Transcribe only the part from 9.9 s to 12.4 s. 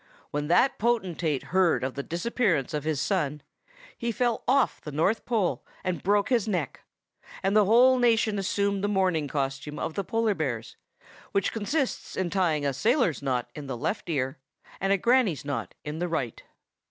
the polar bears, which consists in